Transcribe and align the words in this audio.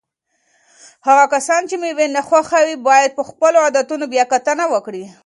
هغه 1.07 1.25
کسان 1.33 1.61
چې 1.69 1.75
مېوې 1.81 2.07
نه 2.15 2.21
خوښوي 2.27 2.75
باید 2.87 3.11
په 3.17 3.23
خپلو 3.29 3.57
عادتونو 3.65 4.05
بیا 4.13 4.23
کتنه 4.33 4.65
وکړي. 4.73 5.05